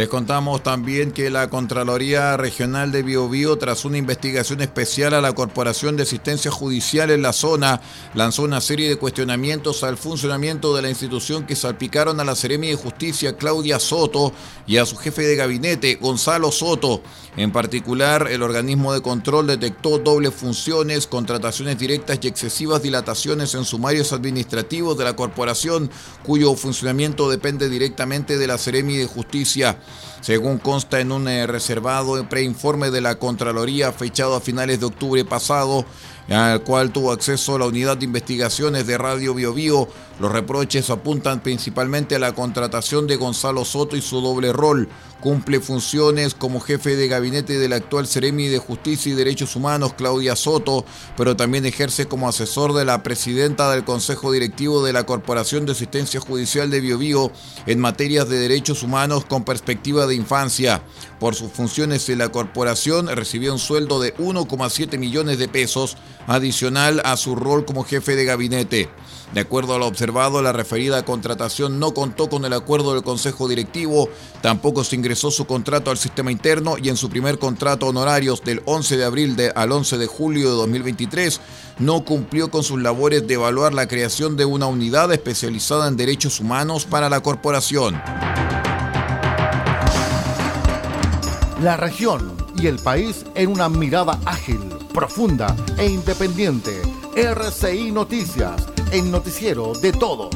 Les 0.00 0.08
contamos 0.08 0.62
también 0.62 1.12
que 1.12 1.28
la 1.28 1.50
Contraloría 1.50 2.34
Regional 2.38 2.90
de 2.90 3.02
Biobío, 3.02 3.58
tras 3.58 3.84
una 3.84 3.98
investigación 3.98 4.62
especial 4.62 5.12
a 5.12 5.20
la 5.20 5.34
Corporación 5.34 5.98
de 5.98 6.04
Asistencia 6.04 6.50
Judicial 6.50 7.10
en 7.10 7.20
la 7.20 7.34
zona, 7.34 7.82
lanzó 8.14 8.44
una 8.44 8.62
serie 8.62 8.88
de 8.88 8.96
cuestionamientos 8.96 9.84
al 9.84 9.98
funcionamiento 9.98 10.74
de 10.74 10.80
la 10.80 10.88
institución 10.88 11.44
que 11.44 11.54
salpicaron 11.54 12.18
a 12.18 12.24
la 12.24 12.34
Seremi 12.34 12.68
de 12.68 12.76
Justicia 12.76 13.36
Claudia 13.36 13.78
Soto 13.78 14.32
y 14.66 14.78
a 14.78 14.86
su 14.86 14.96
jefe 14.96 15.20
de 15.20 15.36
gabinete 15.36 15.96
Gonzalo 15.96 16.50
Soto. 16.50 17.02
En 17.36 17.52
particular, 17.52 18.26
el 18.30 18.42
organismo 18.42 18.94
de 18.94 19.02
control 19.02 19.48
detectó 19.48 19.98
dobles 19.98 20.32
funciones, 20.32 21.06
contrataciones 21.06 21.78
directas 21.78 22.18
y 22.22 22.28
excesivas 22.28 22.82
dilataciones 22.82 23.54
en 23.54 23.66
sumarios 23.66 24.14
administrativos 24.14 24.96
de 24.96 25.04
la 25.04 25.14
corporación, 25.14 25.90
cuyo 26.24 26.54
funcionamiento 26.54 27.28
depende 27.30 27.68
directamente 27.68 28.38
de 28.38 28.46
la 28.46 28.56
Seremi 28.56 28.96
de 28.96 29.06
Justicia 29.06 29.78
según 30.20 30.58
consta 30.58 31.00
en 31.00 31.12
un 31.12 31.28
eh, 31.28 31.46
reservado 31.46 32.28
preinforme 32.28 32.90
de 32.90 33.00
la 33.00 33.16
Contraloría 33.16 33.92
fechado 33.92 34.34
a 34.34 34.40
finales 34.40 34.80
de 34.80 34.86
octubre 34.86 35.24
pasado, 35.24 35.84
al 36.28 36.62
cual 36.62 36.92
tuvo 36.92 37.12
acceso 37.12 37.58
la 37.58 37.66
unidad 37.66 37.96
de 37.96 38.04
investigaciones 38.04 38.86
de 38.86 38.98
Radio 38.98 39.34
Bio, 39.34 39.88
los 40.20 40.30
reproches 40.30 40.90
apuntan 40.90 41.42
principalmente 41.42 42.14
a 42.14 42.18
la 42.18 42.34
contratación 42.34 43.06
de 43.06 43.16
Gonzalo 43.16 43.64
Soto 43.64 43.96
y 43.96 44.02
su 44.02 44.20
doble 44.20 44.52
rol. 44.52 44.86
Cumple 45.20 45.60
funciones 45.60 46.34
como 46.34 46.60
jefe 46.60 46.96
de 46.96 47.08
gabinete 47.08 47.58
del 47.58 47.74
actual 47.74 48.06
Ceremi 48.06 48.48
de 48.48 48.58
Justicia 48.58 49.12
y 49.12 49.14
Derechos 49.14 49.56
Humanos, 49.56 49.94
Claudia 49.94 50.36
Soto, 50.36 50.84
pero 51.16 51.36
también 51.36 51.66
ejerce 51.66 52.06
como 52.06 52.28
asesor 52.28 52.72
de 52.74 52.84
la 52.84 53.02
presidenta 53.02 53.70
del 53.70 53.84
Consejo 53.84 54.32
Directivo 54.32 54.82
de 54.84 54.92
la 54.92 55.04
Corporación 55.04 55.66
de 55.66 55.72
Asistencia 55.72 56.20
Judicial 56.20 56.70
de 56.70 56.80
Biobío 56.80 57.32
en 57.66 57.80
materias 57.80 58.28
de 58.28 58.38
derechos 58.38 58.82
humanos 58.82 59.24
con 59.24 59.44
perspectiva 59.44 60.06
de 60.06 60.14
infancia. 60.14 60.82
Por 61.18 61.34
sus 61.34 61.50
funciones 61.52 62.08
en 62.08 62.18
la 62.18 62.30
corporación 62.30 63.08
recibió 63.08 63.52
un 63.52 63.58
sueldo 63.58 64.00
de 64.00 64.14
1,7 64.16 64.98
millones 64.98 65.38
de 65.38 65.48
pesos 65.48 65.96
adicional 66.30 67.02
a 67.04 67.16
su 67.16 67.34
rol 67.34 67.64
como 67.64 67.84
jefe 67.84 68.16
de 68.16 68.24
gabinete. 68.24 68.88
De 69.34 69.40
acuerdo 69.40 69.74
a 69.74 69.78
lo 69.78 69.86
observado, 69.86 70.42
la 70.42 70.52
referida 70.52 71.04
contratación 71.04 71.78
no 71.78 71.94
contó 71.94 72.28
con 72.28 72.44
el 72.44 72.52
acuerdo 72.52 72.94
del 72.94 73.04
Consejo 73.04 73.46
Directivo, 73.48 74.08
tampoco 74.40 74.82
se 74.82 74.96
ingresó 74.96 75.30
su 75.30 75.44
contrato 75.44 75.90
al 75.90 75.98
sistema 75.98 76.32
interno 76.32 76.76
y 76.78 76.88
en 76.88 76.96
su 76.96 77.08
primer 77.08 77.38
contrato 77.38 77.86
honorarios 77.86 78.42
del 78.42 78.62
11 78.64 78.96
de 78.96 79.04
abril 79.04 79.36
al 79.54 79.72
11 79.72 79.98
de 79.98 80.06
julio 80.06 80.50
de 80.50 80.56
2023 80.56 81.40
no 81.78 82.04
cumplió 82.04 82.50
con 82.50 82.62
sus 82.62 82.80
labores 82.80 83.26
de 83.26 83.34
evaluar 83.34 83.72
la 83.72 83.88
creación 83.88 84.36
de 84.36 84.44
una 84.44 84.66
unidad 84.66 85.12
especializada 85.12 85.88
en 85.88 85.96
derechos 85.96 86.40
humanos 86.40 86.84
para 86.84 87.08
la 87.08 87.20
corporación. 87.20 88.00
La 91.62 91.76
región 91.76 92.36
y 92.56 92.66
el 92.66 92.78
país 92.78 93.24
en 93.34 93.50
una 93.50 93.68
mirada 93.68 94.18
ágil, 94.24 94.60
profunda 94.92 95.54
e 95.78 95.86
independiente. 95.86 96.82
RCI 97.16 97.92
Noticias 97.92 98.66
en 98.92 99.10
Noticiero 99.10 99.72
de 99.74 99.92
Todos. 99.92 100.34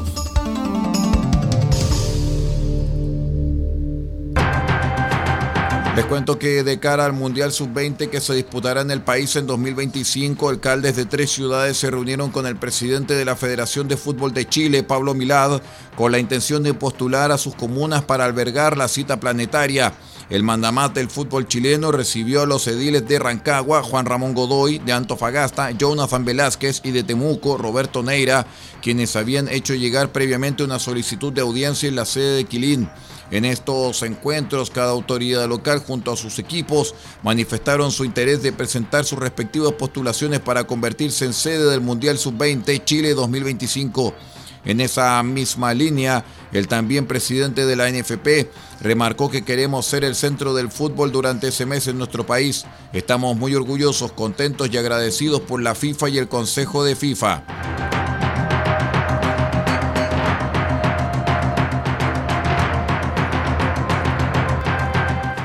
Les 5.95 6.03
cuento 6.07 6.37
que 6.37 6.61
de 6.63 6.77
cara 6.77 7.05
al 7.05 7.13
Mundial 7.13 7.53
Sub-20 7.53 8.09
que 8.09 8.19
se 8.19 8.33
disputará 8.33 8.81
en 8.81 8.91
el 8.91 9.01
país 9.01 9.33
en 9.37 9.47
2025, 9.47 10.49
alcaldes 10.49 10.97
de 10.97 11.05
tres 11.05 11.31
ciudades 11.31 11.77
se 11.77 11.89
reunieron 11.89 12.31
con 12.31 12.45
el 12.45 12.57
presidente 12.57 13.13
de 13.13 13.23
la 13.23 13.37
Federación 13.37 13.87
de 13.87 13.95
Fútbol 13.95 14.33
de 14.33 14.45
Chile, 14.45 14.83
Pablo 14.83 15.13
Milad, 15.13 15.61
con 15.95 16.11
la 16.11 16.19
intención 16.19 16.63
de 16.63 16.73
postular 16.73 17.31
a 17.31 17.37
sus 17.37 17.55
comunas 17.55 18.03
para 18.03 18.25
albergar 18.25 18.75
la 18.75 18.89
cita 18.89 19.21
planetaria. 19.21 19.93
El 20.27 20.41
mandamate 20.41 20.99
del 21.01 21.09
fútbol 21.09 21.47
chileno 21.47 21.91
recibió 21.91 22.41
a 22.41 22.45
los 22.47 22.65
ediles 22.65 23.07
de 23.07 23.19
Rancagua, 23.19 23.83
Juan 23.83 24.07
Ramón 24.07 24.33
Godoy, 24.33 24.79
de 24.79 24.91
Antofagasta, 24.91 25.69
Jonathan 25.69 26.25
Velázquez 26.25 26.81
y 26.83 26.89
de 26.91 27.03
Temuco, 27.03 27.57
Roberto 27.57 28.01
Neira, 28.01 28.47
quienes 28.81 29.15
habían 29.15 29.47
hecho 29.47 29.75
llegar 29.75 30.11
previamente 30.11 30.63
una 30.63 30.79
solicitud 30.79 31.31
de 31.31 31.41
audiencia 31.41 31.87
en 31.87 31.95
la 31.95 32.05
sede 32.05 32.37
de 32.37 32.45
Quilín. 32.45 32.89
En 33.29 33.45
estos 33.45 34.01
encuentros, 34.01 34.71
cada 34.71 34.91
autoridad 34.91 35.47
local 35.47 35.79
junto 35.79 36.11
a 36.11 36.17
sus 36.17 36.39
equipos 36.39 36.95
manifestaron 37.21 37.91
su 37.91 38.03
interés 38.03 38.41
de 38.41 38.51
presentar 38.51 39.05
sus 39.05 39.19
respectivas 39.19 39.73
postulaciones 39.73 40.39
para 40.39 40.65
convertirse 40.65 41.25
en 41.25 41.33
sede 41.33 41.69
del 41.69 41.81
Mundial 41.81 42.17
Sub-20 42.17 42.83
Chile 42.83 43.13
2025. 43.13 44.13
En 44.65 44.81
esa 44.81 45.21
misma 45.23 45.73
línea, 45.73 46.25
el 46.51 46.67
también 46.67 47.05
presidente 47.05 47.65
de 47.65 47.75
la 47.75 47.89
NFP 47.89 48.49
remarcó 48.81 49.29
que 49.29 49.43
queremos 49.43 49.85
ser 49.85 50.03
el 50.03 50.15
centro 50.15 50.53
del 50.53 50.71
fútbol 50.71 51.11
durante 51.11 51.49
ese 51.49 51.65
mes 51.65 51.87
en 51.87 51.97
nuestro 51.97 52.25
país. 52.25 52.65
Estamos 52.93 53.37
muy 53.37 53.55
orgullosos, 53.55 54.11
contentos 54.11 54.69
y 54.71 54.77
agradecidos 54.77 55.41
por 55.41 55.61
la 55.61 55.75
FIFA 55.75 56.09
y 56.09 56.17
el 56.17 56.27
Consejo 56.27 56.83
de 56.83 56.95
FIFA. 56.95 57.64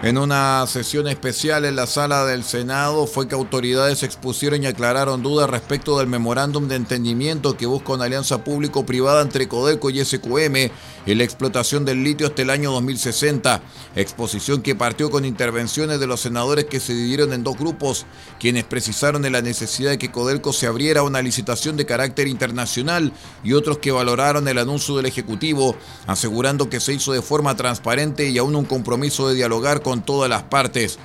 En 0.03 0.17
una 0.17 0.67
sesión 0.67 1.09
especial 1.09 1.67
en 1.67 1.77
la 1.77 1.87
sala 1.87 2.25
del 2.25 2.43
Senado 2.43 3.07
fue 3.07 3.29
que 3.29 3.35
autoridades 3.35 4.03
expusieron 4.03 4.63
y 4.63 4.67
aclararon 4.67 5.23
dudas 5.23 5.51
respecto 5.51 5.99
del 5.99 6.07
memorándum 6.07 6.69
de 6.69 6.77
entendimiento 6.77 7.55
que 7.55 7.67
busca 7.67 7.93
una 7.93 8.05
alianza 8.05 8.43
público-privada 8.43 9.21
entre 9.21 9.47
Codelco 9.47 9.91
y 9.91 10.03
SQM 10.03 10.71
en 11.07 11.19
la 11.19 11.25
explotación 11.25 11.85
del 11.85 12.05
litio 12.05 12.27
hasta 12.27 12.43
el 12.43 12.51
año 12.51 12.73
2060. 12.73 13.63
Exposición 13.97 14.63
que 14.63 14.75
partió 14.75 15.11
con 15.11 15.25
intervenciones 15.25 16.01
de 16.01 16.07
los 16.07 16.21
senadores 16.21 16.67
que 16.67 16.81
se 16.81 16.95
dividieron 16.95 17.33
en 17.33 17.45
dos 17.45 17.57
grupos, 17.57 18.07
quienes 18.39 18.65
precisaron 18.65 19.23
de 19.23 19.31
la 19.31 19.43
necesidad 19.43 19.91
de 19.91 19.99
que 19.99 20.11
Codelco 20.11 20.53
se 20.53 20.67
abriera 20.67 21.03
una 21.03 21.23
licitación 21.23 21.77
de 21.77 21.87
carácter 21.87 22.29
internacional 22.29 23.13
y 23.43 23.53
otros 23.55 23.79
que 23.79 23.93
valoraron 23.93 24.47
el 24.49 24.59
anuncio 24.59 24.97
del 24.97 25.07
Ejecutivo, 25.07 25.77
asegurando 26.07 26.69
que 26.69 26.81
se 26.81 26.93
hizo 26.93 27.13
de 27.13 27.23
forma 27.23 27.57
transparente 27.57 28.29
y 28.29 28.39
aún 28.39 28.57
un 28.57 28.65
compromiso 28.65 29.29
de 29.29 29.35
dialogar 29.35 29.83
con 29.83 30.03
todas 30.03 30.29
las 30.29 30.43
partes. 30.45 30.99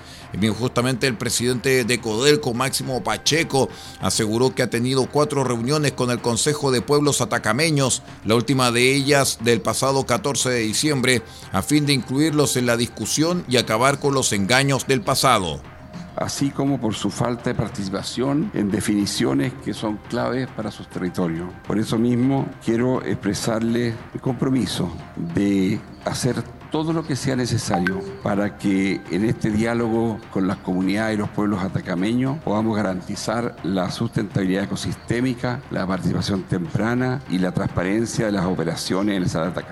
Justamente 0.57 1.07
el 1.07 1.17
presidente 1.17 1.85
de 1.85 2.01
Codelco, 2.01 2.53
Máximo 2.53 3.03
Pacheco, 3.03 3.69
aseguró 4.01 4.53
que 4.53 4.63
ha 4.63 4.69
tenido 4.69 5.05
cuatro 5.07 5.43
reuniones 5.43 5.93
con 5.93 6.11
el 6.11 6.21
Consejo 6.21 6.71
de 6.71 6.81
Pueblos 6.81 7.21
Atacameños, 7.21 8.03
la 8.25 8.35
última 8.35 8.71
de 8.71 8.93
ellas 8.93 9.39
del 9.41 9.61
pasado 9.61 10.05
14 10.05 10.49
de 10.49 10.59
diciembre, 10.59 11.21
a 11.51 11.61
fin 11.61 11.85
de 11.85 11.93
incluirlos 11.93 12.57
en 12.57 12.65
la 12.65 12.77
discusión 12.77 13.45
y 13.47 13.57
acabar 13.57 13.99
con 13.99 14.13
los 14.13 14.33
engaños 14.33 14.87
del 14.87 15.01
pasado 15.01 15.61
así 16.15 16.49
como 16.49 16.79
por 16.79 16.93
su 16.93 17.09
falta 17.09 17.49
de 17.49 17.55
participación 17.55 18.51
en 18.53 18.71
definiciones 18.71 19.53
que 19.63 19.73
son 19.73 19.97
claves 20.09 20.47
para 20.55 20.71
sus 20.71 20.87
territorios. 20.87 21.49
Por 21.67 21.79
eso 21.79 21.97
mismo 21.97 22.47
quiero 22.63 23.03
expresarle 23.03 23.93
el 24.13 24.21
compromiso 24.21 24.91
de 25.15 25.79
hacer 26.05 26.41
todo 26.75 26.91
lo 26.91 27.07
que 27.07 27.15
sea 27.15 27.37
necesario 27.37 28.01
para 28.21 28.57
que 28.57 28.99
en 29.09 29.23
este 29.23 29.49
diálogo 29.49 30.19
con 30.29 30.45
las 30.45 30.57
comunidades 30.57 31.15
y 31.15 31.17
los 31.17 31.29
pueblos 31.29 31.63
atacameños 31.63 32.37
podamos 32.39 32.75
garantizar 32.75 33.55
la 33.63 33.89
sustentabilidad 33.89 34.65
ecosistémica, 34.65 35.61
la 35.71 35.87
participación 35.87 36.43
temprana 36.43 37.21
y 37.29 37.37
la 37.37 37.53
transparencia 37.53 38.25
de 38.25 38.33
las 38.33 38.45
operaciones 38.45 39.15
en 39.15 39.23
el 39.23 39.29
Salar 39.29 39.53
de. 39.53 39.63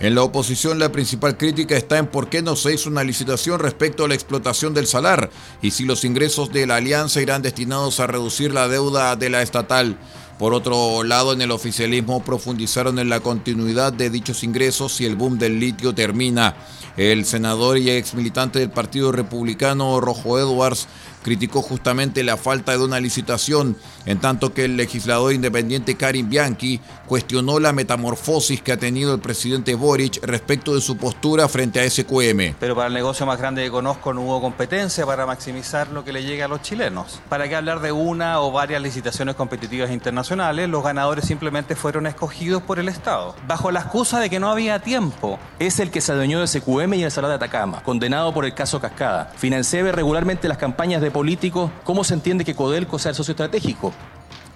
En 0.00 0.16
la 0.16 0.24
oposición 0.24 0.80
la 0.80 0.90
principal 0.90 1.36
crítica 1.36 1.76
está 1.76 1.98
en 1.98 2.08
por 2.08 2.28
qué 2.28 2.42
no 2.42 2.56
se 2.56 2.74
hizo 2.74 2.90
una 2.90 3.04
licitación 3.04 3.60
respecto 3.60 4.04
a 4.04 4.08
la 4.08 4.14
explotación 4.14 4.74
del 4.74 4.88
salar 4.88 5.30
y 5.62 5.70
si 5.70 5.84
los 5.84 6.04
ingresos 6.04 6.50
de 6.52 6.66
la 6.66 6.76
alianza 6.76 7.20
irán 7.20 7.42
destinados 7.42 8.00
a 8.00 8.08
reducir 8.08 8.52
la 8.52 8.66
deuda 8.66 9.14
de 9.14 9.30
la 9.30 9.42
estatal. 9.42 9.98
Por 10.40 10.54
otro 10.54 11.04
lado, 11.04 11.34
en 11.34 11.42
el 11.42 11.50
oficialismo 11.50 12.24
profundizaron 12.24 12.98
en 12.98 13.10
la 13.10 13.20
continuidad 13.20 13.92
de 13.92 14.08
dichos 14.08 14.42
ingresos 14.42 14.90
si 14.90 15.04
el 15.04 15.14
boom 15.14 15.38
del 15.38 15.60
litio 15.60 15.94
termina. 15.94 16.56
El 16.96 17.26
senador 17.26 17.76
y 17.76 17.90
ex 17.90 18.14
militante 18.14 18.58
del 18.58 18.70
Partido 18.70 19.12
Republicano, 19.12 20.00
Rojo 20.00 20.38
Edwards, 20.38 20.88
criticó 21.22 21.62
justamente 21.62 22.24
la 22.24 22.36
falta 22.36 22.72
de 22.72 22.84
una 22.84 23.00
licitación, 23.00 23.76
en 24.06 24.20
tanto 24.20 24.52
que 24.52 24.64
el 24.64 24.76
legislador 24.76 25.32
independiente 25.32 25.96
Karim 25.96 26.28
Bianchi 26.28 26.80
cuestionó 27.06 27.58
la 27.58 27.72
metamorfosis 27.72 28.62
que 28.62 28.72
ha 28.72 28.76
tenido 28.76 29.14
el 29.14 29.20
presidente 29.20 29.74
Boric 29.74 30.24
respecto 30.24 30.74
de 30.74 30.80
su 30.80 30.96
postura 30.96 31.48
frente 31.48 31.80
a 31.80 31.88
SQM. 31.88 32.54
Pero 32.58 32.74
para 32.74 32.88
el 32.88 32.94
negocio 32.94 33.26
más 33.26 33.38
grande 33.38 33.64
que 33.64 33.70
conozco 33.70 34.14
no 34.14 34.22
hubo 34.22 34.40
competencia 34.40 35.04
para 35.04 35.26
maximizar 35.26 35.88
lo 35.88 36.04
que 36.04 36.12
le 36.12 36.22
llega 36.22 36.44
a 36.44 36.48
los 36.48 36.62
chilenos. 36.62 37.20
¿Para 37.28 37.48
qué 37.48 37.56
hablar 37.56 37.80
de 37.80 37.92
una 37.92 38.40
o 38.40 38.52
varias 38.52 38.80
licitaciones 38.80 39.34
competitivas 39.34 39.90
internacionales? 39.90 40.68
Los 40.68 40.84
ganadores 40.84 41.24
simplemente 41.24 41.76
fueron 41.76 42.06
escogidos 42.06 42.62
por 42.62 42.78
el 42.78 42.88
Estado, 42.88 43.34
bajo 43.46 43.70
la 43.70 43.80
excusa 43.80 44.20
de 44.20 44.30
que 44.30 44.40
no 44.40 44.50
había 44.50 44.78
tiempo. 44.80 45.38
Es 45.58 45.80
el 45.80 45.90
que 45.90 46.00
se 46.00 46.12
adueñó 46.12 46.40
de 46.40 46.46
SQM 46.46 46.94
y 46.94 47.04
el 47.04 47.10
Salar 47.10 47.30
de 47.30 47.36
Atacama, 47.36 47.82
condenado 47.82 48.32
por 48.32 48.44
el 48.44 48.54
caso 48.54 48.80
Cascada. 48.80 49.32
Financiaba 49.36 49.92
regularmente 49.92 50.48
las 50.48 50.58
campañas 50.58 51.02
de 51.02 51.09
político, 51.10 51.70
¿cómo 51.84 52.04
se 52.04 52.14
entiende 52.14 52.44
que 52.44 52.54
Codelco 52.54 52.98
sea 52.98 53.10
el 53.10 53.16
socio 53.16 53.32
estratégico? 53.32 53.92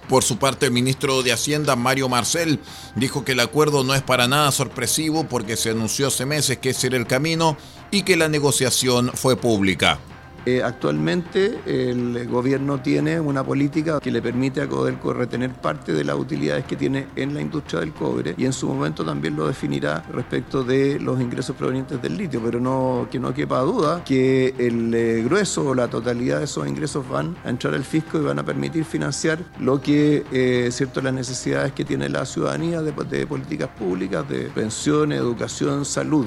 Por 0.09 0.23
su 0.23 0.39
parte, 0.39 0.67
el 0.67 0.73
ministro 0.73 1.23
de 1.23 1.33
Hacienda, 1.33 1.77
Mario 1.77 2.09
Marcel, 2.09 2.61
dijo 2.95 3.25
que 3.25 3.33
el 3.33 3.41
acuerdo 3.41 3.85
no 3.85 3.95
es 3.95 4.03
para 4.03 4.29
nada 4.29 4.53
sorpresivo 4.53 5.25
porque 5.25 5.57
se 5.57 5.71
anunció 5.71 6.09
hace 6.09 6.27
meses 6.27 6.59
que 6.59 6.71
ese 6.71 6.89
era 6.89 6.97
el 6.97 7.07
camino 7.07 7.57
y 7.91 8.03
que 8.03 8.17
la 8.17 8.29
negociación 8.29 9.11
fue 9.15 9.37
pública. 9.37 9.99
Eh, 10.47 10.63
actualmente 10.63 11.61
el 11.67 12.27
gobierno 12.29 12.81
tiene 12.81 13.19
una 13.19 13.43
política 13.43 14.01
que 14.01 14.11
le 14.11 14.21
permite 14.21 14.61
a 14.61 14.69
Codelco 14.69 15.13
retener 15.13 15.51
parte 15.53 15.93
de 15.93 16.05
las 16.05 16.17
utilidades 16.17 16.65
que 16.65 16.77
tiene 16.77 17.07
en 17.17 17.35
la 17.35 17.41
industria 17.41 17.81
del 17.81 17.93
cobre 17.93 18.35
y 18.37 18.45
en 18.45 18.53
su 18.53 18.69
momento 18.69 19.05
también 19.05 19.37
lo 19.37 19.47
definirá 19.47 20.05
respecto 20.13 20.63
de 20.65 20.99
los 21.01 21.21
ingresos 21.21 21.57
provenientes 21.57 22.01
del 22.03 22.17
litio, 22.17 22.41
pero 22.43 22.61
no 22.61 23.09
que 23.11 23.19
no 23.19 23.33
quepa 23.33 23.61
duda 23.61 24.05
que 24.05 24.55
el 24.59 24.95
eh, 24.95 25.23
grueso 25.25 25.69
o 25.69 25.75
la 25.75 25.89
totalidad 25.89 26.39
de 26.39 26.45
esos 26.45 26.67
ingresos 26.67 27.09
van 27.09 27.37
a 27.45 27.51
entrar 27.51 27.75
al 27.75 27.85
fisco 27.85 28.19
y 28.19 28.23
van 28.23 28.39
a 28.39 28.45
permitir 28.45 28.85
financiar 28.85 29.39
lo 29.61 29.81
que 29.81 30.25
eh, 30.33 30.69
cierto 30.71 31.01
las 31.01 31.15
necesidades 31.15 31.73
que 31.73 31.85
tiene 31.85 32.09
la 32.09 32.25
ciudadanía 32.27 32.83
de, 32.83 32.93
de 32.93 33.27
políticas 33.27 33.69
públicas, 33.71 34.29
de 34.29 34.51
pensiones, 34.51 35.19
educación, 35.19 35.85
salud. 35.85 36.27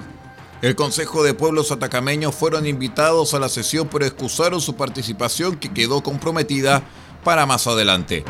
El 0.62 0.76
Consejo 0.76 1.24
de 1.24 1.36
Pueblos 1.36 1.72
Atacameños 1.72 2.34
fueron 2.34 2.66
invitados 2.66 3.36
a 3.36 3.40
la 3.40 3.48
sesión 3.48 3.88
pero 3.92 4.06
excusaron 4.06 4.60
su 4.60 4.76
participación 4.76 5.56
que 5.56 5.72
quedó 5.72 6.02
comprometida 6.02 6.84
para 7.24 7.46
más 7.46 7.68
adelante. 7.68 8.24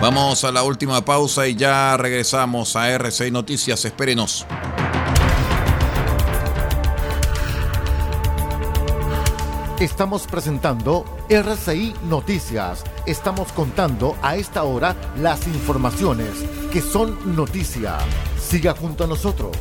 Vamos 0.00 0.44
a 0.44 0.52
la 0.52 0.62
última 0.62 1.04
pausa 1.04 1.46
y 1.46 1.56
ya 1.56 1.96
regresamos 1.96 2.76
a 2.76 2.88
R6 2.96 3.32
Noticias. 3.32 3.84
Espérenos. 3.84 4.46
Estamos 9.80 10.28
presentando 10.28 11.04
RCI 11.28 11.94
Noticias. 12.08 12.84
Estamos 13.06 13.50
contando 13.50 14.16
a 14.22 14.36
esta 14.36 14.62
hora 14.62 14.94
las 15.20 15.48
informaciones 15.48 16.30
que 16.72 16.80
son 16.80 17.34
noticia. 17.34 17.98
Siga 18.38 18.72
junto 18.76 19.02
a 19.02 19.08
nosotros. 19.08 19.56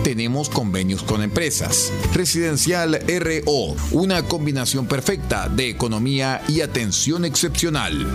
tenemos 0.03 0.49
convenios 0.49 1.03
con 1.03 1.21
empresas. 1.21 1.93
Residencial 2.13 2.99
RO, 3.07 3.75
una 3.91 4.23
combinación 4.23 4.87
perfecta 4.87 5.47
de 5.47 5.69
economía 5.69 6.41
y 6.47 6.61
atención 6.61 7.23
excepcional. 7.23 8.07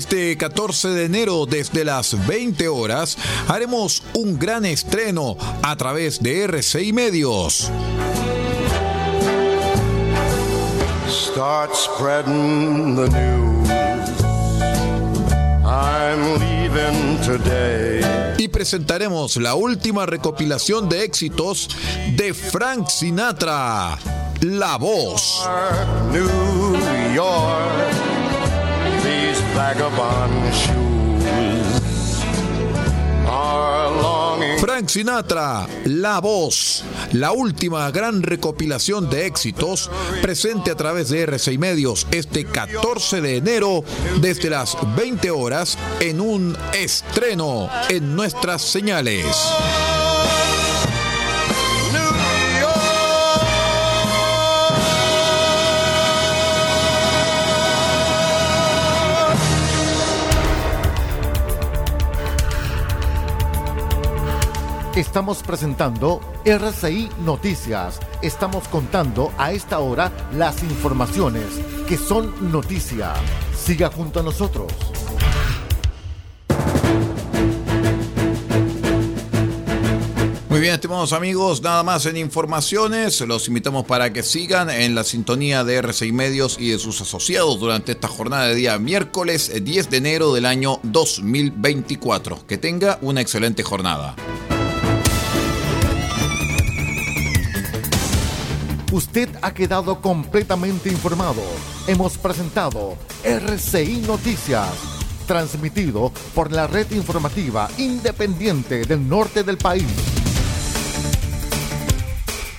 Este 0.00 0.34
14 0.38 0.88
de 0.88 1.04
enero 1.04 1.44
desde 1.44 1.84
las 1.84 2.26
20 2.26 2.68
horas 2.68 3.18
haremos 3.48 4.02
un 4.14 4.38
gran 4.38 4.64
estreno 4.64 5.36
a 5.62 5.76
través 5.76 6.22
de 6.22 6.44
RCI 6.44 6.94
Medios. 6.94 7.70
Start 11.06 11.74
spreading 11.74 12.96
the 12.96 13.10
news. 13.10 13.68
I'm 15.66 16.38
leaving 16.40 17.20
today. 17.20 18.00
presentaremos 18.50 19.36
la 19.36 19.54
última 19.54 20.06
recopilación 20.06 20.88
de 20.88 21.04
éxitos 21.04 21.68
de 22.14 22.34
Frank 22.34 22.88
Sinatra, 22.88 23.98
La 24.40 24.76
Voz. 24.76 25.48
New 26.12 26.74
York, 27.14 27.99
Frank 34.58 34.88
Sinatra, 34.88 35.66
La 35.84 36.18
Voz, 36.20 36.82
la 37.12 37.32
última 37.32 37.90
gran 37.90 38.22
recopilación 38.22 39.10
de 39.10 39.26
éxitos, 39.26 39.90
presente 40.22 40.70
a 40.70 40.76
través 40.76 41.10
de 41.10 41.28
R6 41.28 41.58
Medios 41.58 42.06
este 42.10 42.46
14 42.46 43.20
de 43.20 43.36
enero 43.36 43.84
desde 44.22 44.48
las 44.48 44.78
20 44.96 45.30
horas 45.30 45.76
en 46.00 46.22
un 46.22 46.56
estreno 46.72 47.68
en 47.90 48.16
nuestras 48.16 48.62
señales. 48.62 49.26
Estamos 65.00 65.42
presentando 65.42 66.20
RCI 66.44 67.08
Noticias. 67.24 67.98
Estamos 68.20 68.68
contando 68.68 69.32
a 69.38 69.50
esta 69.50 69.78
hora 69.78 70.12
las 70.36 70.62
informaciones 70.62 71.46
que 71.88 71.96
son 71.96 72.52
noticia. 72.52 73.14
Siga 73.56 73.90
junto 73.90 74.20
a 74.20 74.22
nosotros. 74.22 74.70
Muy 80.50 80.60
bien, 80.60 80.74
estimados 80.74 81.14
amigos, 81.14 81.62
nada 81.62 81.82
más 81.82 82.04
en 82.04 82.18
informaciones. 82.18 83.22
Los 83.22 83.48
invitamos 83.48 83.86
para 83.86 84.12
que 84.12 84.22
sigan 84.22 84.68
en 84.68 84.94
la 84.94 85.04
sintonía 85.04 85.64
de 85.64 85.76
RCI 85.76 86.12
Medios 86.12 86.58
y 86.60 86.72
de 86.72 86.78
sus 86.78 87.00
asociados 87.00 87.58
durante 87.58 87.92
esta 87.92 88.08
jornada 88.08 88.48
de 88.48 88.54
día 88.54 88.78
miércoles 88.78 89.50
10 89.64 89.88
de 89.88 89.96
enero 89.96 90.34
del 90.34 90.44
año 90.44 90.78
2024. 90.82 92.46
Que 92.46 92.58
tenga 92.58 92.98
una 93.00 93.22
excelente 93.22 93.62
jornada. 93.62 94.14
Usted 98.92 99.28
ha 99.42 99.54
quedado 99.54 100.00
completamente 100.00 100.88
informado. 100.88 101.42
Hemos 101.86 102.18
presentado 102.18 102.96
RCI 103.22 104.02
Noticias, 104.04 104.68
transmitido 105.28 106.10
por 106.34 106.50
la 106.50 106.66
red 106.66 106.90
informativa 106.90 107.68
independiente 107.78 108.84
del 108.84 109.08
norte 109.08 109.44
del 109.44 109.58
país. 109.58 109.86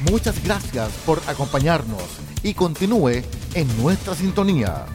Muchas 0.10 0.42
gracias 0.42 0.90
por 1.06 1.22
acompañarnos 1.28 2.02
y 2.44 2.54
continúe 2.54 3.24
en 3.54 3.82
nuestra 3.82 4.16
sintonía. 4.16 4.86